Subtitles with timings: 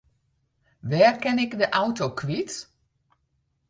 [0.89, 2.53] Wêr kin ik de auto kwyt?